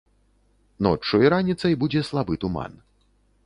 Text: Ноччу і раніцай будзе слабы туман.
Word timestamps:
Ноччу 0.87 1.21
і 1.25 1.31
раніцай 1.35 1.77
будзе 1.83 2.05
слабы 2.11 2.33
туман. 2.45 2.73